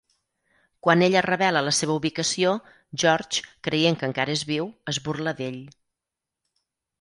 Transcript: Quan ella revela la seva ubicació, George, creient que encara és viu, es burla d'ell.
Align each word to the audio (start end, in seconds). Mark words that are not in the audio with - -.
Quan 0.85 1.01
ella 1.07 1.21
revela 1.25 1.61
la 1.67 1.73
seva 1.79 1.97
ubicació, 1.99 2.53
George, 3.03 3.45
creient 3.69 4.01
que 4.01 4.09
encara 4.09 4.35
és 4.39 4.45
viu, 4.53 4.67
es 4.95 5.01
burla 5.09 5.35
d'ell. 5.43 5.61